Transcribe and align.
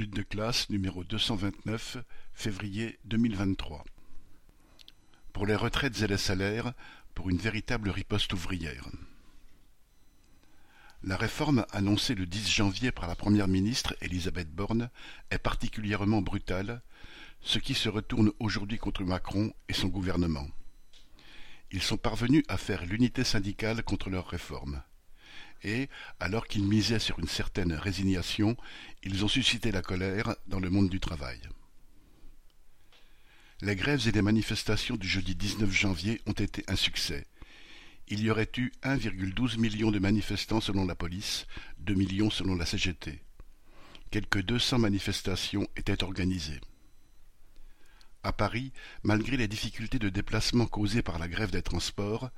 Lutte 0.00 0.16
de 0.16 0.22
classe 0.22 0.70
numéro 0.70 1.04
deux 1.04 1.18
cent 1.18 1.36
vingt-neuf, 1.36 1.98
février 2.32 2.98
deux 3.04 3.18
mille 3.18 3.36
vingt-trois. 3.36 3.84
Pour 5.34 5.44
les 5.44 5.54
retraites 5.54 6.00
et 6.00 6.06
les 6.06 6.16
salaires, 6.16 6.72
pour 7.14 7.28
une 7.28 7.36
véritable 7.36 7.90
riposte 7.90 8.32
ouvrière. 8.32 8.88
La 11.02 11.18
réforme 11.18 11.66
annoncée 11.70 12.14
le 12.14 12.24
10 12.24 12.50
janvier 12.50 12.92
par 12.92 13.08
la 13.08 13.14
première 13.14 13.46
ministre 13.46 13.94
Elisabeth 14.00 14.50
Borne 14.50 14.88
est 15.30 15.38
particulièrement 15.38 16.22
brutale, 16.22 16.80
ce 17.42 17.58
qui 17.58 17.74
se 17.74 17.90
retourne 17.90 18.32
aujourd'hui 18.38 18.78
contre 18.78 19.04
Macron 19.04 19.52
et 19.68 19.74
son 19.74 19.88
gouvernement. 19.88 20.48
Ils 21.72 21.82
sont 21.82 21.98
parvenus 21.98 22.44
à 22.48 22.56
faire 22.56 22.86
l'unité 22.86 23.22
syndicale 23.22 23.82
contre 23.82 24.08
leur 24.08 24.28
réforme 24.28 24.82
et, 25.62 25.88
alors 26.18 26.46
qu'ils 26.46 26.66
misaient 26.66 26.98
sur 26.98 27.18
une 27.18 27.28
certaine 27.28 27.72
résignation, 27.72 28.56
ils 29.02 29.24
ont 29.24 29.28
suscité 29.28 29.72
la 29.72 29.82
colère 29.82 30.34
dans 30.46 30.60
le 30.60 30.70
monde 30.70 30.88
du 30.88 31.00
travail. 31.00 31.40
Les 33.62 33.76
grèves 33.76 34.08
et 34.08 34.12
les 34.12 34.22
manifestations 34.22 34.96
du 34.96 35.06
jeudi 35.06 35.34
19 35.34 35.70
janvier 35.70 36.20
ont 36.26 36.32
été 36.32 36.64
un 36.66 36.76
succès. 36.76 37.26
Il 38.08 38.20
y 38.20 38.30
aurait 38.30 38.50
eu 38.56 38.72
1,12 38.82 39.58
million 39.58 39.90
de 39.90 39.98
manifestants 39.98 40.60
selon 40.60 40.86
la 40.86 40.94
police, 40.94 41.46
2 41.78 41.94
millions 41.94 42.30
selon 42.30 42.56
la 42.56 42.66
CGT. 42.66 43.22
Quelques 44.10 44.42
200 44.42 44.78
manifestations 44.78 45.68
étaient 45.76 46.02
organisées. 46.02 46.60
À 48.22 48.32
Paris, 48.32 48.72
malgré 49.02 49.38
les 49.38 49.48
difficultés 49.48 49.98
de 49.98 50.10
déplacement 50.10 50.66
causées 50.66 51.02
par 51.02 51.18
la 51.18 51.26
grève 51.26 51.50
des 51.50 51.62
transports, 51.62 52.28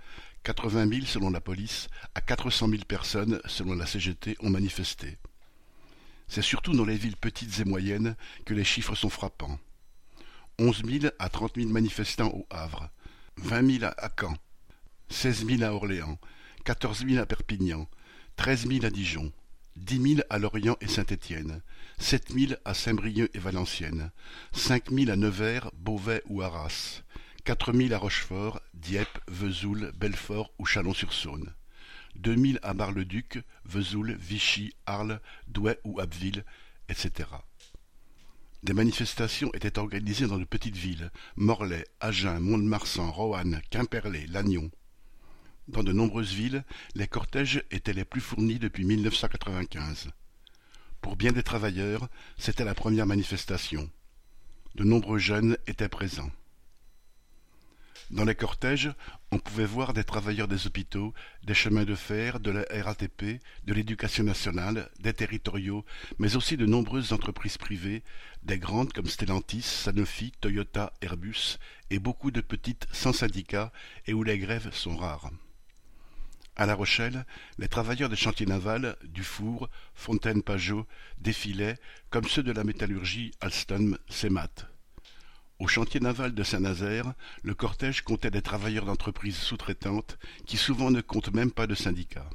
quatre-vingt 0.44 0.86
mille 0.86 1.08
selon 1.08 1.30
la 1.30 1.40
police 1.40 1.88
à 2.14 2.20
quatre 2.20 2.50
cent 2.50 2.68
mille 2.68 2.84
personnes 2.84 3.40
selon 3.46 3.74
la 3.74 3.86
CGT 3.86 4.36
ont 4.40 4.50
manifesté. 4.50 5.18
C'est 6.28 6.40
surtout 6.40 6.72
dans 6.72 6.84
les 6.84 6.96
villes 6.96 7.16
petites 7.16 7.58
et 7.58 7.64
moyennes 7.64 8.14
que 8.44 8.54
les 8.54 8.62
chiffres 8.62 8.94
sont 8.94 9.10
frappants. 9.10 9.58
Onze 10.58 10.84
mille 10.84 11.12
à 11.18 11.28
trente 11.28 11.56
mille 11.56 11.68
manifestants 11.68 12.30
au 12.32 12.46
Havre, 12.50 12.88
vingt 13.36 13.62
mille 13.62 13.84
à 13.84 14.10
Caen, 14.18 14.36
seize 15.08 15.44
mille 15.44 15.64
à 15.64 15.74
Orléans, 15.74 16.18
quatorze 16.64 17.04
mille 17.04 17.18
à 17.18 17.26
Perpignan, 17.26 17.88
treize 18.36 18.66
mille 18.66 18.86
à 18.86 18.90
Dijon, 18.90 19.32
dix 19.76 19.98
mille 19.98 20.24
à 20.30 20.38
Lorient 20.38 20.76
et 20.80 20.88
Saint-Étienne, 20.88 21.62
sept 21.98 22.30
mille 22.30 22.58
à 22.64 22.74
Saint-Brieuc 22.74 23.30
et 23.34 23.38
Valenciennes, 23.38 24.10
cinq 24.52 24.90
mille 24.90 25.10
à 25.10 25.16
Nevers, 25.16 25.70
Beauvais 25.74 26.22
ou 26.28 26.42
Arras, 26.42 27.02
quatre 27.44 27.72
mille 27.72 27.94
à 27.94 27.98
Rochefort, 27.98 28.60
Dieppe, 28.74 29.18
Vesoul, 29.28 29.92
Belfort 29.96 30.52
ou 30.58 30.66
Chalon-sur-Saône, 30.66 31.52
deux 32.16 32.34
mille 32.34 32.58
à 32.62 32.74
Bar-le-Duc, 32.74 33.42
Vesoul, 33.64 34.16
Vichy, 34.18 34.74
Arles, 34.86 35.20
Douai 35.48 35.78
ou 35.84 36.00
Abbeville, 36.00 36.44
etc. 36.88 37.28
Des 38.62 38.74
manifestations 38.74 39.50
étaient 39.54 39.78
organisées 39.78 40.28
dans 40.28 40.38
de 40.38 40.44
petites 40.44 40.76
villes, 40.76 41.10
Morlaix, 41.34 41.84
Agen, 42.00 42.38
Mont-de-Marsan, 42.38 43.10
Roanne, 43.10 43.60
Quimperlé, 43.70 44.26
Lannion. 44.28 44.70
Dans 45.68 45.84
de 45.84 45.92
nombreuses 45.92 46.32
villes, 46.32 46.64
les 46.94 47.06
cortèges 47.06 47.62
étaient 47.70 47.92
les 47.92 48.04
plus 48.04 48.20
fournis 48.20 48.58
depuis 48.58 48.84
1995. 48.84 50.08
Pour 51.00 51.16
bien 51.16 51.32
des 51.32 51.44
travailleurs, 51.44 52.08
c'était 52.36 52.64
la 52.64 52.74
première 52.74 53.06
manifestation. 53.06 53.88
De 54.74 54.82
nombreux 54.82 55.18
jeunes 55.18 55.56
étaient 55.66 55.88
présents. 55.88 56.30
Dans 58.10 58.24
les 58.24 58.34
cortèges, 58.34 58.90
on 59.30 59.38
pouvait 59.38 59.64
voir 59.64 59.94
des 59.94 60.04
travailleurs 60.04 60.48
des 60.48 60.66
hôpitaux, 60.66 61.14
des 61.44 61.54
chemins 61.54 61.84
de 61.84 61.94
fer, 61.94 62.40
de 62.40 62.50
la 62.50 62.64
RATP, 62.70 63.40
de 63.64 63.72
l'éducation 63.72 64.24
nationale, 64.24 64.90
des 65.00 65.14
territoriaux, 65.14 65.84
mais 66.18 66.36
aussi 66.36 66.56
de 66.56 66.66
nombreuses 66.66 67.12
entreprises 67.12 67.56
privées, 67.56 68.02
des 68.42 68.58
grandes 68.58 68.92
comme 68.92 69.06
Stellantis, 69.06 69.62
Sanofi, 69.62 70.32
Toyota, 70.40 70.92
Airbus, 71.00 71.58
et 71.90 72.00
beaucoup 72.00 72.30
de 72.30 72.40
petites 72.40 72.86
sans 72.92 73.12
syndicats 73.12 73.72
et 74.06 74.12
où 74.12 74.24
les 74.24 74.38
grèves 74.38 74.72
sont 74.72 74.96
rares. 74.96 75.30
À 76.54 76.66
La 76.66 76.74
Rochelle, 76.74 77.24
les 77.56 77.68
travailleurs 77.68 78.10
des 78.10 78.16
chantiers 78.16 78.44
navals, 78.44 78.96
Dufour, 79.04 79.70
Fontaine-Pajot, 79.94 80.86
défilaient, 81.18 81.78
comme 82.10 82.28
ceux 82.28 82.42
de 82.42 82.52
la 82.52 82.62
métallurgie 82.62 83.30
Alstom, 83.40 83.96
CEMAT. 84.10 84.68
Au 85.58 85.66
chantier 85.66 86.00
naval 86.00 86.34
de 86.34 86.42
Saint-Nazaire, 86.42 87.14
le 87.42 87.54
cortège 87.54 88.02
comptait 88.02 88.30
des 88.30 88.42
travailleurs 88.42 88.84
d'entreprises 88.84 89.36
sous-traitantes 89.36 90.18
qui 90.44 90.58
souvent 90.58 90.90
ne 90.90 91.00
comptent 91.00 91.32
même 91.32 91.52
pas 91.52 91.66
de 91.66 91.74
syndicats. 91.74 92.28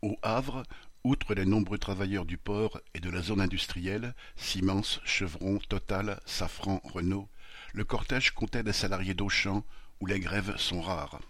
Au 0.00 0.16
Havre, 0.22 0.62
outre 1.02 1.34
les 1.34 1.46
nombreux 1.46 1.78
travailleurs 1.78 2.26
du 2.26 2.38
port 2.38 2.80
et 2.94 3.00
de 3.00 3.10
la 3.10 3.22
zone 3.22 3.40
industrielle, 3.40 4.14
Siemens, 4.36 5.00
Chevron, 5.04 5.58
Total, 5.68 6.20
Safran, 6.26 6.80
Renault, 6.84 7.28
le 7.72 7.84
cortège 7.84 8.30
comptait 8.30 8.62
des 8.62 8.72
salariés 8.72 9.14
d'Auchan 9.14 9.64
où 9.98 10.06
les 10.06 10.20
grèves 10.20 10.56
sont 10.58 10.80
rares. 10.80 11.20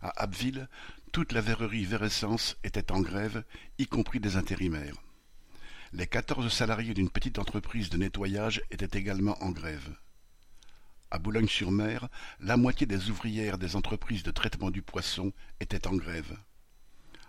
À 0.00 0.22
Abbeville, 0.22 0.68
toute 1.12 1.32
la 1.32 1.40
verrerie 1.40 1.84
Veressence 1.84 2.56
était 2.62 2.92
en 2.92 3.00
grève, 3.00 3.44
y 3.78 3.86
compris 3.86 4.20
des 4.20 4.36
intérimaires. 4.36 4.94
Les 5.92 6.06
quatorze 6.06 6.52
salariés 6.52 6.94
d'une 6.94 7.10
petite 7.10 7.38
entreprise 7.38 7.90
de 7.90 7.96
nettoyage 7.96 8.62
étaient 8.70 8.98
également 8.98 9.42
en 9.42 9.50
grève. 9.50 9.96
À 11.10 11.18
Boulogne-sur-Mer, 11.18 12.08
la 12.40 12.56
moitié 12.56 12.86
des 12.86 13.10
ouvrières 13.10 13.58
des 13.58 13.74
entreprises 13.74 14.22
de 14.22 14.30
traitement 14.30 14.70
du 14.70 14.82
poisson 14.82 15.32
étaient 15.58 15.88
en 15.88 15.96
grève. 15.96 16.36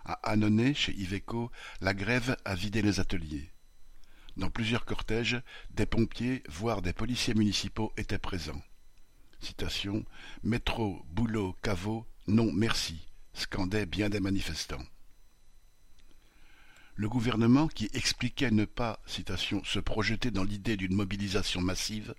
À 0.04 0.12
Annonay, 0.30 0.74
chez 0.74 0.92
Iveco, 0.92 1.50
la 1.80 1.94
grève 1.94 2.36
a 2.44 2.54
vidé 2.54 2.82
les 2.82 3.00
ateliers. 3.00 3.50
Dans 4.36 4.50
plusieurs 4.50 4.84
cortèges, 4.84 5.40
des 5.70 5.86
pompiers, 5.86 6.42
voire 6.48 6.82
des 6.82 6.92
policiers 6.92 7.34
municipaux 7.34 7.92
étaient 7.96 8.18
présents. 8.18 8.62
Citation 9.40 10.04
Métro, 10.42 11.02
boulot, 11.10 11.56
caveau, 11.62 12.06
non 12.30 12.52
merci, 12.52 13.06
scandaient 13.34 13.86
bien 13.86 14.08
des 14.08 14.20
manifestants. 14.20 14.84
Le 16.94 17.08
gouvernement, 17.08 17.66
qui 17.68 17.88
expliquait 17.92 18.50
ne 18.50 18.64
pas, 18.64 19.00
se 19.06 19.78
projeter 19.78 20.30
dans 20.30 20.44
l'idée 20.44 20.76
d'une 20.76 20.94
mobilisation 20.94 21.60
massive, 21.60 22.14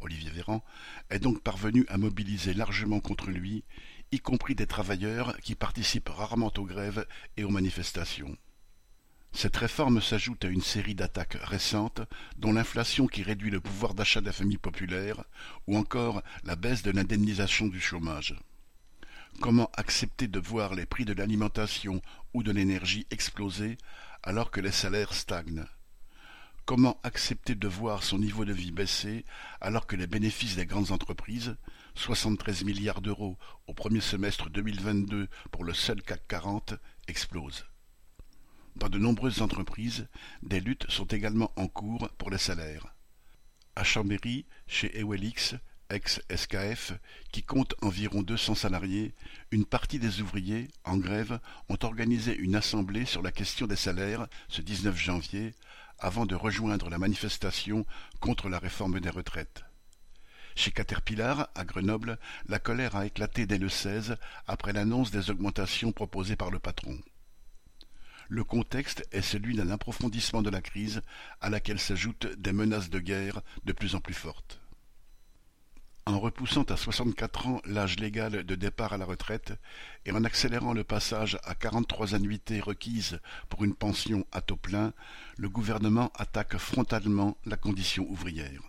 Olivier 0.00 0.30
Véran, 0.30 0.64
est 1.08 1.18
donc 1.18 1.42
parvenu 1.42 1.86
à 1.88 1.98
mobiliser 1.98 2.52
largement 2.52 3.00
contre 3.00 3.30
lui, 3.30 3.64
y 4.12 4.18
compris 4.18 4.54
des 4.54 4.66
travailleurs 4.66 5.36
qui 5.38 5.54
participent 5.54 6.08
rarement 6.08 6.52
aux 6.56 6.64
grèves 6.64 7.06
et 7.36 7.44
aux 7.44 7.50
manifestations. 7.50 8.36
Cette 9.32 9.56
réforme 9.56 10.00
s'ajoute 10.00 10.44
à 10.44 10.48
une 10.48 10.62
série 10.62 10.94
d'attaques 10.94 11.38
récentes, 11.42 12.02
dont 12.36 12.52
l'inflation 12.52 13.06
qui 13.06 13.22
réduit 13.22 13.50
le 13.50 13.60
pouvoir 13.60 13.94
d'achat 13.94 14.20
des 14.20 14.32
familles 14.32 14.58
populaires, 14.58 15.24
ou 15.66 15.76
encore 15.76 16.22
la 16.44 16.54
baisse 16.54 16.82
de 16.82 16.92
l'indemnisation 16.92 17.66
du 17.66 17.80
chômage. 17.80 18.36
Comment 19.40 19.70
accepter 19.76 20.26
de 20.26 20.38
voir 20.38 20.74
les 20.74 20.86
prix 20.86 21.04
de 21.04 21.12
l'alimentation 21.12 22.00
ou 22.32 22.42
de 22.42 22.50
l'énergie 22.50 23.06
exploser 23.10 23.76
alors 24.22 24.50
que 24.50 24.60
les 24.60 24.72
salaires 24.72 25.12
stagnent? 25.12 25.66
Comment 26.64 26.98
accepter 27.02 27.54
de 27.54 27.68
voir 27.68 28.02
son 28.02 28.18
niveau 28.18 28.46
de 28.46 28.52
vie 28.52 28.70
baisser 28.70 29.24
alors 29.60 29.86
que 29.86 29.96
les 29.96 30.06
bénéfices 30.06 30.56
des 30.56 30.64
grandes 30.64 30.92
entreprises, 30.92 31.56
73 31.94 32.64
milliards 32.64 33.02
d'euros 33.02 33.36
au 33.66 33.74
premier 33.74 34.00
semestre 34.00 34.48
2022 34.48 35.28
pour 35.50 35.64
le 35.64 35.74
seul 35.74 36.00
CAC 36.02 36.26
40, 36.26 36.74
explosent? 37.06 37.66
Dans 38.76 38.88
de 38.88 38.98
nombreuses 38.98 39.42
entreprises, 39.42 40.08
des 40.42 40.60
luttes 40.60 40.90
sont 40.90 41.06
également 41.06 41.52
en 41.56 41.68
cours 41.68 42.08
pour 42.16 42.30
les 42.30 42.38
salaires. 42.38 42.94
À 43.76 43.84
Chambéry, 43.84 44.46
chez 44.66 44.98
Ewelix, 44.98 45.54
ex-SKF, 45.90 46.92
qui 47.32 47.42
compte 47.42 47.74
environ 47.82 48.22
deux 48.22 48.36
cents 48.36 48.54
salariés, 48.54 49.14
une 49.50 49.64
partie 49.64 49.98
des 49.98 50.20
ouvriers, 50.20 50.68
en 50.84 50.96
grève, 50.96 51.38
ont 51.68 51.78
organisé 51.82 52.36
une 52.36 52.56
assemblée 52.56 53.04
sur 53.04 53.22
la 53.22 53.32
question 53.32 53.66
des 53.66 53.76
salaires 53.76 54.26
ce 54.48 54.62
19 54.62 54.96
janvier, 54.96 55.54
avant 55.98 56.26
de 56.26 56.34
rejoindre 56.34 56.90
la 56.90 56.98
manifestation 56.98 57.86
contre 58.20 58.48
la 58.48 58.58
réforme 58.58 59.00
des 59.00 59.10
retraites. 59.10 59.64
Chez 60.56 60.70
Caterpillar, 60.70 61.48
à 61.54 61.64
Grenoble, 61.64 62.18
la 62.48 62.58
colère 62.58 62.94
a 62.96 63.06
éclaté 63.06 63.46
dès 63.46 63.58
le 63.58 63.68
16 63.68 64.16
après 64.46 64.72
l'annonce 64.72 65.10
des 65.10 65.30
augmentations 65.30 65.92
proposées 65.92 66.36
par 66.36 66.50
le 66.50 66.60
patron. 66.60 66.96
Le 68.28 68.44
contexte 68.44 69.06
est 69.12 69.22
celui 69.22 69.56
d'un 69.56 69.70
approfondissement 69.70 70.42
de 70.42 70.50
la 70.50 70.62
crise 70.62 71.02
à 71.40 71.50
laquelle 71.50 71.80
s'ajoutent 71.80 72.26
des 72.38 72.52
menaces 72.52 72.88
de 72.88 72.98
guerre 72.98 73.42
de 73.64 73.72
plus 73.72 73.94
en 73.94 74.00
plus 74.00 74.14
fortes. 74.14 74.60
En 76.06 76.20
repoussant 76.20 76.64
à 76.64 76.76
soixante-quatre 76.76 77.46
ans 77.46 77.62
l'âge 77.64 77.98
légal 77.98 78.44
de 78.44 78.54
départ 78.54 78.92
à 78.92 78.98
la 78.98 79.06
retraite 79.06 79.54
et 80.04 80.12
en 80.12 80.22
accélérant 80.24 80.74
le 80.74 80.84
passage 80.84 81.38
à 81.44 81.54
quarante-trois 81.54 82.14
annuités 82.14 82.60
requises 82.60 83.20
pour 83.48 83.64
une 83.64 83.74
pension 83.74 84.26
à 84.30 84.42
taux 84.42 84.56
plein, 84.56 84.92
le 85.38 85.48
gouvernement 85.48 86.12
attaque 86.16 86.58
frontalement 86.58 87.38
la 87.46 87.56
condition 87.56 88.06
ouvrière. 88.10 88.60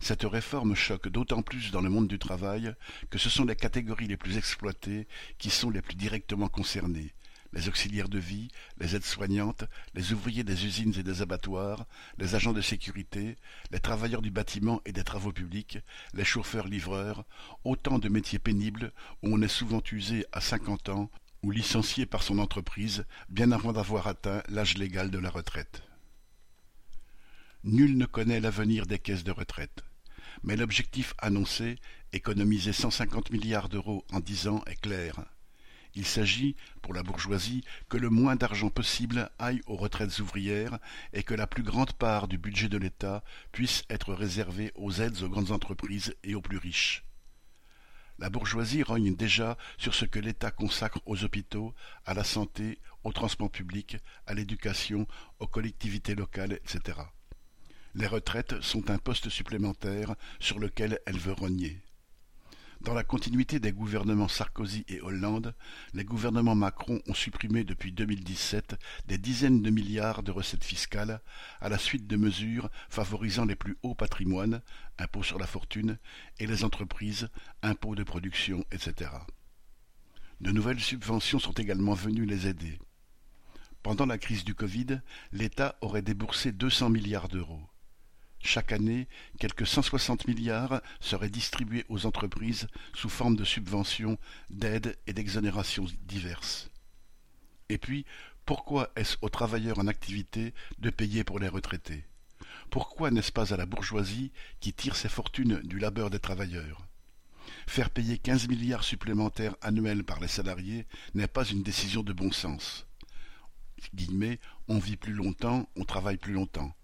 Cette 0.00 0.24
réforme 0.24 0.74
choque 0.74 1.06
d'autant 1.06 1.42
plus 1.42 1.70
dans 1.70 1.80
le 1.80 1.90
monde 1.90 2.08
du 2.08 2.18
travail 2.18 2.74
que 3.08 3.18
ce 3.18 3.30
sont 3.30 3.44
les 3.44 3.54
catégories 3.54 4.08
les 4.08 4.16
plus 4.16 4.36
exploitées 4.36 5.06
qui 5.38 5.50
sont 5.50 5.70
les 5.70 5.80
plus 5.80 5.94
directement 5.94 6.48
concernées, 6.48 7.14
les 7.52 7.68
auxiliaires 7.68 8.08
de 8.08 8.18
vie, 8.18 8.48
les 8.78 8.96
aides-soignantes, 8.96 9.64
les 9.94 10.12
ouvriers 10.12 10.44
des 10.44 10.66
usines 10.66 10.94
et 10.98 11.02
des 11.02 11.22
abattoirs, 11.22 11.86
les 12.18 12.34
agents 12.34 12.52
de 12.52 12.60
sécurité, 12.60 13.36
les 13.70 13.80
travailleurs 13.80 14.22
du 14.22 14.30
bâtiment 14.30 14.80
et 14.84 14.92
des 14.92 15.04
travaux 15.04 15.32
publics, 15.32 15.78
les 16.14 16.24
chauffeurs-livreurs, 16.24 17.24
autant 17.64 17.98
de 17.98 18.08
métiers 18.08 18.38
pénibles 18.38 18.92
où 19.22 19.34
on 19.34 19.42
est 19.42 19.48
souvent 19.48 19.82
usé 19.92 20.24
à 20.32 20.40
cinquante 20.40 20.88
ans 20.88 21.10
ou 21.42 21.50
licencié 21.50 22.06
par 22.06 22.22
son 22.22 22.38
entreprise 22.38 23.04
bien 23.28 23.52
avant 23.52 23.72
d'avoir 23.72 24.06
atteint 24.06 24.42
l'âge 24.48 24.76
légal 24.78 25.10
de 25.10 25.18
la 25.18 25.30
retraite. 25.30 25.82
Nul 27.64 27.96
ne 27.96 28.06
connaît 28.06 28.40
l'avenir 28.40 28.86
des 28.86 28.98
caisses 28.98 29.24
de 29.24 29.32
retraite. 29.32 29.84
Mais 30.42 30.56
l'objectif 30.56 31.14
annoncé, 31.18 31.76
économiser 32.12 32.72
cent 32.72 32.90
cinquante 32.90 33.30
milliards 33.30 33.68
d'euros 33.68 34.04
en 34.12 34.20
dix 34.20 34.48
ans, 34.48 34.62
est 34.66 34.80
clair. 34.80 35.24
Il 35.96 36.04
s'agit, 36.04 36.56
pour 36.82 36.92
la 36.92 37.02
bourgeoisie, 37.02 37.64
que 37.88 37.96
le 37.96 38.10
moins 38.10 38.36
d'argent 38.36 38.68
possible 38.68 39.30
aille 39.38 39.62
aux 39.66 39.76
retraites 39.76 40.18
ouvrières 40.18 40.78
et 41.14 41.22
que 41.22 41.32
la 41.32 41.46
plus 41.46 41.62
grande 41.62 41.94
part 41.94 42.28
du 42.28 42.36
budget 42.36 42.68
de 42.68 42.76
l'État 42.76 43.24
puisse 43.50 43.82
être 43.88 44.12
réservée 44.12 44.72
aux 44.74 44.92
aides 44.92 45.22
aux 45.22 45.30
grandes 45.30 45.52
entreprises 45.52 46.14
et 46.22 46.34
aux 46.34 46.42
plus 46.42 46.58
riches. 46.58 47.02
La 48.18 48.28
bourgeoisie 48.28 48.82
rogne 48.82 49.16
déjà 49.16 49.56
sur 49.78 49.94
ce 49.94 50.04
que 50.04 50.18
l'État 50.18 50.50
consacre 50.50 51.00
aux 51.06 51.24
hôpitaux, 51.24 51.74
à 52.04 52.12
la 52.12 52.24
santé, 52.24 52.78
au 53.02 53.12
transport 53.12 53.50
public, 53.50 53.96
à 54.26 54.34
l'éducation, 54.34 55.06
aux 55.38 55.46
collectivités 55.46 56.14
locales, 56.14 56.52
etc. 56.52 56.98
Les 57.94 58.06
retraites 58.06 58.60
sont 58.60 58.90
un 58.90 58.98
poste 58.98 59.30
supplémentaire 59.30 60.14
sur 60.40 60.58
lequel 60.58 60.98
elle 61.06 61.18
veut 61.18 61.32
rogner. 61.32 61.80
Dans 62.86 62.94
la 62.94 63.02
continuité 63.02 63.58
des 63.58 63.72
gouvernements 63.72 64.28
Sarkozy 64.28 64.84
et 64.86 65.00
Hollande, 65.00 65.56
les 65.92 66.04
gouvernements 66.04 66.54
Macron 66.54 67.02
ont 67.08 67.14
supprimé 67.14 67.64
depuis 67.64 67.90
2017 67.90 68.76
des 69.08 69.18
dizaines 69.18 69.60
de 69.60 69.70
milliards 69.70 70.22
de 70.22 70.30
recettes 70.30 70.62
fiscales 70.62 71.20
à 71.60 71.68
la 71.68 71.78
suite 71.78 72.06
de 72.06 72.16
mesures 72.16 72.70
favorisant 72.88 73.44
les 73.44 73.56
plus 73.56 73.76
hauts 73.82 73.96
patrimoines, 73.96 74.62
impôts 75.00 75.24
sur 75.24 75.40
la 75.40 75.48
fortune, 75.48 75.98
et 76.38 76.46
les 76.46 76.62
entreprises, 76.62 77.28
impôts 77.60 77.96
de 77.96 78.04
production, 78.04 78.64
etc. 78.70 79.10
De 80.40 80.52
nouvelles 80.52 80.78
subventions 80.78 81.40
sont 81.40 81.54
également 81.54 81.94
venues 81.94 82.24
les 82.24 82.46
aider. 82.46 82.78
Pendant 83.82 84.06
la 84.06 84.16
crise 84.16 84.44
du 84.44 84.54
Covid, 84.54 85.00
l'État 85.32 85.76
aurait 85.80 86.02
déboursé 86.02 86.52
200 86.52 86.90
milliards 86.90 87.26
d'euros. 87.26 87.62
Chaque 88.46 88.70
année, 88.70 89.08
cent 89.64 89.82
soixante 89.82 90.28
milliards 90.28 90.80
seraient 91.00 91.30
distribués 91.30 91.84
aux 91.88 92.06
entreprises 92.06 92.68
sous 92.94 93.08
forme 93.08 93.34
de 93.34 93.42
subventions, 93.42 94.18
d'aides 94.50 94.96
et 95.08 95.12
d'exonérations 95.12 95.86
diverses. 96.04 96.70
Et 97.68 97.76
puis, 97.76 98.06
pourquoi 98.44 98.92
est-ce 98.94 99.16
aux 99.20 99.30
travailleurs 99.30 99.80
en 99.80 99.88
activité 99.88 100.54
de 100.78 100.90
payer 100.90 101.24
pour 101.24 101.40
les 101.40 101.48
retraités? 101.48 102.04
Pourquoi 102.70 103.10
n'est-ce 103.10 103.32
pas 103.32 103.52
à 103.52 103.56
la 103.56 103.66
bourgeoisie 103.66 104.30
qui 104.60 104.72
tire 104.72 104.94
ses 104.94 105.08
fortunes 105.08 105.60
du 105.64 105.80
labeur 105.80 106.08
des 106.08 106.20
travailleurs? 106.20 106.86
Faire 107.66 107.90
payer 107.90 108.16
quinze 108.16 108.46
milliards 108.46 108.84
supplémentaires 108.84 109.56
annuels 109.60 110.04
par 110.04 110.20
les 110.20 110.28
salariés 110.28 110.86
n'est 111.14 111.26
pas 111.26 111.44
une 111.44 111.64
décision 111.64 112.04
de 112.04 112.12
bon 112.12 112.30
sens. 112.30 112.86
on 114.68 114.78
vit 114.78 114.96
plus 114.96 115.14
longtemps, 115.14 115.68
on 115.74 115.84
travaille 115.84 116.16
plus 116.16 116.32
longtemps 116.32 116.75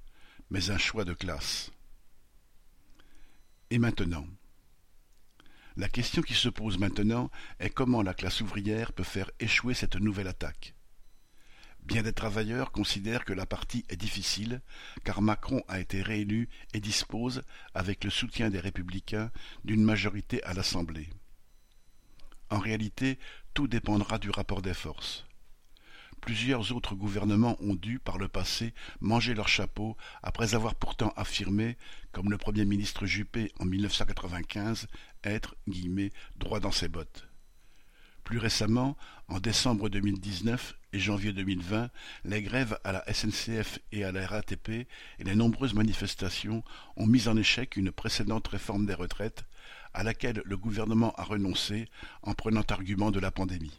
mais 0.52 0.70
un 0.70 0.76
choix 0.76 1.06
de 1.06 1.14
classe. 1.14 1.70
Et 3.70 3.78
maintenant 3.78 4.26
La 5.76 5.88
question 5.88 6.20
qui 6.20 6.34
se 6.34 6.50
pose 6.50 6.78
maintenant 6.78 7.30
est 7.58 7.70
comment 7.70 8.02
la 8.02 8.12
classe 8.12 8.42
ouvrière 8.42 8.92
peut 8.92 9.02
faire 9.02 9.30
échouer 9.40 9.72
cette 9.72 9.96
nouvelle 9.96 10.28
attaque. 10.28 10.74
Bien 11.84 12.02
des 12.02 12.12
travailleurs 12.12 12.70
considèrent 12.70 13.24
que 13.24 13.32
la 13.32 13.46
partie 13.46 13.86
est 13.88 13.96
difficile, 13.96 14.60
car 15.04 15.22
Macron 15.22 15.62
a 15.68 15.80
été 15.80 16.02
réélu 16.02 16.50
et 16.74 16.80
dispose, 16.80 17.42
avec 17.72 18.04
le 18.04 18.10
soutien 18.10 18.50
des 18.50 18.60
républicains, 18.60 19.32
d'une 19.64 19.82
majorité 19.82 20.44
à 20.44 20.52
l'Assemblée. 20.52 21.08
En 22.50 22.58
réalité, 22.58 23.18
tout 23.54 23.68
dépendra 23.68 24.18
du 24.18 24.28
rapport 24.28 24.60
des 24.60 24.74
forces. 24.74 25.24
Plusieurs 26.32 26.74
autres 26.74 26.94
gouvernements 26.94 27.58
ont 27.60 27.74
dû, 27.74 27.98
par 27.98 28.16
le 28.16 28.26
passé, 28.26 28.72
manger 29.02 29.34
leur 29.34 29.48
chapeau 29.48 29.98
après 30.22 30.54
avoir 30.54 30.74
pourtant 30.74 31.12
affirmé, 31.14 31.76
comme 32.10 32.30
le 32.30 32.38
Premier 32.38 32.64
ministre 32.64 33.04
Juppé 33.04 33.52
en 33.60 33.66
1995, 33.66 34.88
être 35.24 35.56
guillemets, 35.68 36.10
droit 36.36 36.58
dans 36.58 36.72
ses 36.72 36.88
bottes. 36.88 37.28
Plus 38.24 38.38
récemment, 38.38 38.96
en 39.28 39.40
décembre 39.40 39.90
2019 39.90 40.74
et 40.94 40.98
janvier 40.98 41.34
2020, 41.34 41.90
les 42.24 42.42
grèves 42.42 42.78
à 42.82 42.92
la 42.92 43.12
SNCF 43.12 43.80
et 43.92 44.02
à 44.02 44.10
la 44.10 44.26
RATP 44.26 44.70
et 44.70 44.88
les 45.18 45.34
nombreuses 45.34 45.74
manifestations 45.74 46.64
ont 46.96 47.06
mis 47.06 47.28
en 47.28 47.36
échec 47.36 47.76
une 47.76 47.92
précédente 47.92 48.48
réforme 48.48 48.86
des 48.86 48.94
retraites, 48.94 49.44
à 49.92 50.02
laquelle 50.02 50.40
le 50.46 50.56
gouvernement 50.56 51.12
a 51.16 51.24
renoncé 51.24 51.90
en 52.22 52.32
prenant 52.32 52.62
argument 52.70 53.10
de 53.10 53.20
la 53.20 53.30
pandémie. 53.30 53.78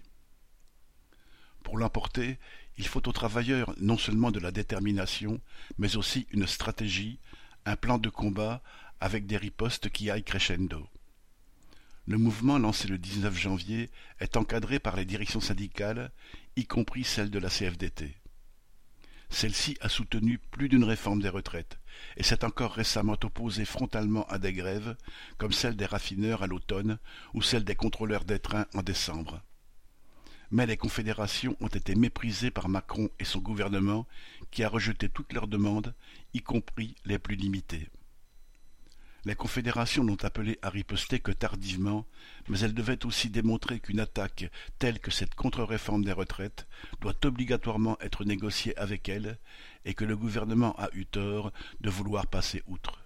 Pour 1.63 1.77
l'emporter, 1.77 2.37
il 2.77 2.87
faut 2.87 3.07
aux 3.07 3.13
travailleurs 3.13 3.73
non 3.79 3.97
seulement 3.97 4.31
de 4.31 4.39
la 4.39 4.51
détermination, 4.51 5.39
mais 5.77 5.95
aussi 5.95 6.27
une 6.31 6.47
stratégie, 6.47 7.19
un 7.65 7.75
plan 7.75 7.97
de 7.97 8.09
combat 8.09 8.61
avec 8.99 9.25
des 9.25 9.37
ripostes 9.37 9.89
qui 9.89 10.09
aillent 10.09 10.23
crescendo. 10.23 10.87
Le 12.05 12.17
mouvement 12.17 12.59
lancé 12.59 12.87
le 12.87 12.97
19 12.97 13.37
janvier 13.37 13.89
est 14.19 14.35
encadré 14.35 14.79
par 14.79 14.95
les 14.97 15.05
directions 15.05 15.39
syndicales, 15.39 16.11
y 16.57 16.65
compris 16.65 17.05
celle 17.05 17.29
de 17.29 17.39
la 17.39 17.49
CFDT. 17.49 18.15
Celle-ci 19.29 19.77
a 19.81 19.89
soutenu 19.89 20.37
plus 20.37 20.69
d'une 20.69 20.83
réforme 20.83 21.21
des 21.21 21.29
retraites 21.29 21.79
et 22.17 22.23
s'est 22.23 22.43
encore 22.43 22.73
récemment 22.73 23.17
opposée 23.23 23.65
frontalement 23.65 24.25
à 24.27 24.37
des 24.37 24.53
grèves 24.53 24.95
comme 25.37 25.53
celle 25.53 25.75
des 25.75 25.85
raffineurs 25.85 26.43
à 26.43 26.47
l'automne 26.47 26.99
ou 27.33 27.41
celle 27.41 27.63
des 27.63 27.75
contrôleurs 27.75 28.25
des 28.25 28.39
trains 28.39 28.67
en 28.75 28.83
décembre 28.83 29.41
mais 30.53 30.67
les 30.67 30.77
confédérations 30.77 31.57
ont 31.61 31.67
été 31.67 31.95
méprisées 31.95 32.51
par 32.51 32.69
Macron 32.69 33.09
et 33.19 33.25
son 33.25 33.39
gouvernement 33.39 34.05
qui 34.51 34.63
a 34.63 34.69
rejeté 34.69 35.09
toutes 35.09 35.33
leurs 35.33 35.47
demandes, 35.47 35.95
y 36.35 36.41
compris 36.41 36.93
les 37.05 37.17
plus 37.17 37.35
limitées. 37.35 37.89
Les 39.25 39.33
confédérations 39.33 40.03
n'ont 40.03 40.23
appelé 40.23 40.59
à 40.61 40.69
riposter 40.69 41.19
que 41.19 41.31
tardivement, 41.31 42.05
mais 42.49 42.59
elles 42.59 42.75
devaient 42.75 43.03
aussi 43.03 43.31
démontrer 43.31 43.79
qu'une 43.79 43.99
attaque 43.99 44.51
telle 44.77 44.99
que 44.99 45.09
cette 45.09 45.33
contre-réforme 45.33 46.05
des 46.05 46.11
retraites 46.11 46.67
doit 47.01 47.15
obligatoirement 47.25 47.97
être 47.99 48.23
négociée 48.23 48.77
avec 48.77 49.09
elles 49.09 49.39
et 49.85 49.95
que 49.95 50.05
le 50.05 50.15
gouvernement 50.15 50.75
a 50.77 50.89
eu 50.93 51.07
tort 51.07 51.51
de 51.81 51.89
vouloir 51.89 52.27
passer 52.27 52.61
outre. 52.67 53.01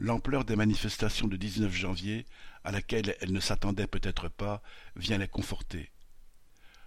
L'ampleur 0.00 0.44
des 0.44 0.56
manifestations 0.56 1.28
du 1.28 1.38
19 1.38 1.72
janvier, 1.72 2.26
à 2.64 2.72
laquelle 2.72 3.14
elles 3.20 3.32
ne 3.32 3.38
s'attendaient 3.38 3.86
peut-être 3.86 4.28
pas, 4.28 4.60
vient 4.96 5.18
les 5.18 5.28
conforter. 5.28 5.88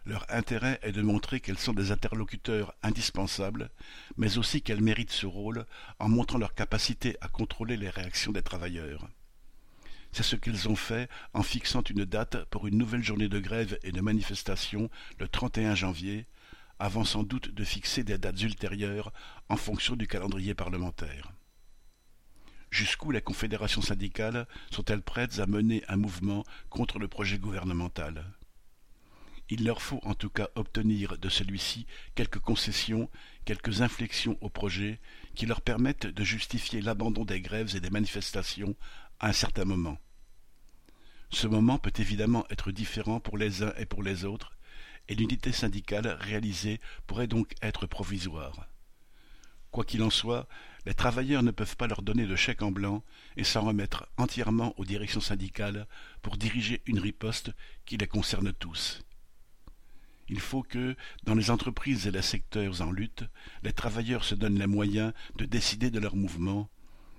Leur 0.05 0.25
intérêt 0.29 0.79
est 0.81 0.91
de 0.91 1.01
montrer 1.01 1.39
qu'elles 1.39 1.57
sont 1.57 1.73
des 1.73 1.91
interlocuteurs 1.91 2.75
indispensables, 2.83 3.69
mais 4.17 4.37
aussi 4.37 4.61
qu'elles 4.61 4.81
méritent 4.81 5.11
ce 5.11 5.25
rôle 5.25 5.65
en 5.99 6.09
montrant 6.09 6.37
leur 6.37 6.53
capacité 6.53 7.15
à 7.21 7.29
contrôler 7.29 7.77
les 7.77 7.89
réactions 7.89 8.33
des 8.33 8.41
travailleurs. 8.41 9.07
C'est 10.11 10.23
ce 10.23 10.35
qu'ils 10.35 10.67
ont 10.67 10.75
fait 10.75 11.09
en 11.33 11.41
fixant 11.41 11.81
une 11.83 12.03
date 12.03 12.43
pour 12.45 12.67
une 12.67 12.77
nouvelle 12.77 13.03
journée 13.03 13.29
de 13.29 13.39
grève 13.39 13.79
et 13.81 13.91
de 13.91 14.01
manifestation 14.01 14.89
le 15.19 15.27
31 15.29 15.73
janvier, 15.73 16.27
avant 16.79 17.05
sans 17.05 17.23
doute 17.23 17.49
de 17.49 17.63
fixer 17.63 18.03
des 18.03 18.17
dates 18.17 18.41
ultérieures 18.41 19.13
en 19.47 19.55
fonction 19.55 19.95
du 19.95 20.05
calendrier 20.05 20.53
parlementaire. 20.53 21.31
Jusqu'où 22.71 23.11
les 23.11 23.21
confédérations 23.21 23.81
syndicales 23.81 24.47
sont-elles 24.69 25.01
prêtes 25.01 25.39
à 25.39 25.47
mener 25.47 25.83
un 25.87 25.95
mouvement 25.95 26.43
contre 26.69 26.99
le 26.99 27.07
projet 27.07 27.37
gouvernemental? 27.37 28.25
Il 29.49 29.65
leur 29.65 29.81
faut 29.81 29.99
en 30.03 30.13
tout 30.13 30.29
cas 30.29 30.49
obtenir 30.55 31.17
de 31.17 31.29
celui-ci 31.29 31.85
quelques 32.15 32.39
concessions, 32.39 33.09
quelques 33.45 33.81
inflexions 33.81 34.37
au 34.41 34.49
projet 34.49 34.99
qui 35.35 35.45
leur 35.45 35.61
permettent 35.61 36.07
de 36.07 36.23
justifier 36.23 36.81
l'abandon 36.81 37.25
des 37.25 37.41
grèves 37.41 37.75
et 37.75 37.79
des 37.79 37.89
manifestations 37.89 38.75
à 39.19 39.29
un 39.29 39.33
certain 39.33 39.65
moment. 39.65 39.97
Ce 41.29 41.47
moment 41.47 41.77
peut 41.79 41.93
évidemment 41.97 42.45
être 42.49 42.71
différent 42.71 43.19
pour 43.19 43.37
les 43.37 43.63
uns 43.63 43.73
et 43.77 43.85
pour 43.85 44.03
les 44.03 44.23
autres, 44.23 44.53
et 45.07 45.15
l'unité 45.15 45.51
syndicale 45.51 46.07
réalisée 46.07 46.79
pourrait 47.07 47.27
donc 47.27 47.53
être 47.61 47.87
provisoire. 47.87 48.67
Quoi 49.71 49.83
qu'il 49.83 50.03
en 50.03 50.11
soit, 50.11 50.47
les 50.85 50.93
travailleurs 50.93 51.41
ne 51.41 51.51
peuvent 51.51 51.75
pas 51.75 51.87
leur 51.87 52.03
donner 52.03 52.27
de 52.27 52.35
chèque 52.35 52.61
en 52.61 52.71
blanc 52.71 53.03
et 53.37 53.43
s'en 53.43 53.61
remettre 53.61 54.07
entièrement 54.17 54.73
aux 54.77 54.85
directions 54.85 55.21
syndicales 55.21 55.87
pour 56.21 56.37
diriger 56.37 56.83
une 56.85 56.99
riposte 56.99 57.51
qui 57.85 57.97
les 57.97 58.07
concerne 58.07 58.53
tous. 58.53 59.01
Il 60.29 60.39
faut 60.39 60.63
que, 60.63 60.95
dans 61.23 61.35
les 61.35 61.51
entreprises 61.51 62.07
et 62.07 62.11
les 62.11 62.21
secteurs 62.21 62.81
en 62.81 62.91
lutte, 62.91 63.25
les 63.63 63.73
travailleurs 63.73 64.23
se 64.23 64.35
donnent 64.35 64.59
les 64.59 64.67
moyens 64.67 65.13
de 65.35 65.45
décider 65.45 65.91
de 65.91 65.99
leur 65.99 66.15
mouvement. 66.15 66.69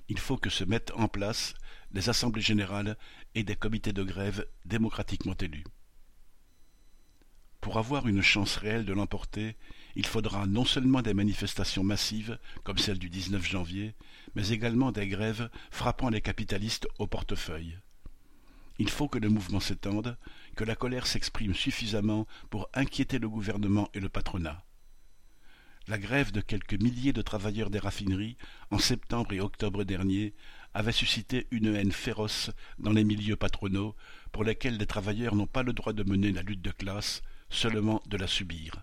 Il 0.09 0.19
faut 0.19 0.37
que 0.37 0.51
se 0.51 0.65
mettent 0.65 0.93
en 0.97 1.09
place 1.09 1.55
des 1.91 2.09
assemblées 2.09 2.43
générales 2.43 2.97
et 3.35 3.45
des 3.45 3.57
comités 3.57 3.93
de 3.93 4.03
grève 4.03 4.47
démocratiquement 4.65 5.37
élus. 5.41 5.65
Pour 7.61 7.79
avoir 7.79 8.07
une 8.09 8.21
chance 8.21 8.57
réelle 8.57 8.85
de 8.85 8.93
l'emporter, 8.93 9.57
il 9.97 10.05
faudra 10.05 10.47
non 10.47 10.67
seulement 10.67 11.01
des 11.01 11.15
manifestations 11.15 11.83
massives, 11.83 12.39
comme 12.63 12.77
celle 12.77 12.99
du 12.99 13.09
19 13.09 13.43
janvier, 13.43 13.95
mais 14.35 14.51
également 14.51 14.93
des 14.93 15.09
grèves 15.09 15.49
frappant 15.71 16.11
les 16.11 16.21
capitalistes 16.21 16.87
au 16.99 17.07
portefeuille. 17.07 17.79
Il 18.79 18.91
faut 18.91 19.09
que 19.09 19.19
le 19.19 19.29
mouvement 19.29 19.61
s'étende, 19.61 20.17
que 20.57 20.65
la 20.65 20.75
colère 20.75 21.07
s'exprime 21.07 21.55
suffisamment 21.55 22.27
pour 22.51 22.69
inquiéter 22.75 23.19
le 23.19 23.29
gouvernement 23.29 23.89
et 23.95 24.01
le 24.01 24.09
patronat. 24.09 24.65
La 25.87 25.99
grève 25.99 26.33
de 26.33 26.41
quelques 26.41 26.81
milliers 26.81 27.13
de 27.13 27.23
travailleurs 27.23 27.71
des 27.71 27.79
raffineries, 27.79 28.37
en 28.71 28.79
septembre 28.79 29.33
et 29.33 29.41
octobre 29.41 29.85
dernier, 29.85 30.35
avait 30.73 30.93
suscité 30.93 31.47
une 31.51 31.75
haine 31.75 31.93
féroce 31.93 32.51
dans 32.79 32.93
les 32.93 33.05
milieux 33.05 33.37
patronaux, 33.37 33.95
pour 34.33 34.45
lesquels 34.45 34.79
les 34.79 34.87
travailleurs 34.87 35.37
n'ont 35.37 35.47
pas 35.47 35.63
le 35.63 35.73
droit 35.73 35.93
de 35.93 36.03
mener 36.03 36.33
la 36.33 36.43
lutte 36.43 36.63
de 36.63 36.71
classe, 36.71 37.23
seulement 37.51 38.03
de 38.07 38.17
la 38.17 38.27
subir. 38.27 38.83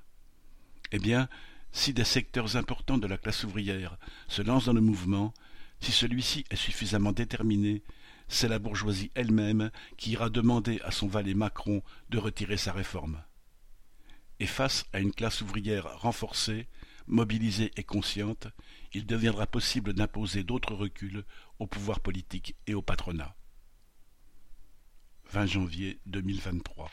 Eh 0.92 1.00
bien, 1.00 1.28
si 1.72 1.94
des 1.94 2.04
secteurs 2.04 2.56
importants 2.56 2.98
de 2.98 3.08
la 3.08 3.18
classe 3.18 3.44
ouvrière 3.44 3.98
se 4.28 4.42
lancent 4.42 4.66
dans 4.66 4.74
le 4.74 4.82
mouvement, 4.82 5.34
si 5.80 5.92
celui-ci 5.92 6.46
est 6.50 6.56
suffisamment 6.56 7.12
déterminé, 7.12 7.82
c'est 8.32 8.48
la 8.48 8.60
bourgeoisie 8.60 9.12
elle-même 9.14 9.72
qui 9.98 10.12
ira 10.12 10.30
demander 10.30 10.80
à 10.84 10.92
son 10.92 11.08
valet 11.08 11.34
Macron 11.34 11.84
de 12.10 12.18
retirer 12.18 12.58
sa 12.58 12.72
réforme. 12.72 13.22
Et 14.40 14.48
face 14.48 14.86
à 14.94 15.00
une 15.00 15.12
classe 15.12 15.42
ouvrière 15.42 16.00
renforcée, 16.00 16.68
mobilisée 17.08 17.72
et 17.76 17.84
consciente, 17.84 18.48
il 18.94 19.06
deviendra 19.06 19.48
possible 19.48 19.94
d'imposer 19.94 20.44
d'autres 20.44 20.74
reculs 20.74 21.26
au 21.60 21.68
pouvoir 21.68 22.00
politique 22.00 22.56
et 22.68 22.74
au 22.74 22.82
patronat. 22.82 23.36
20 25.32 25.46
janvier 25.46 26.00
2023 26.06 26.90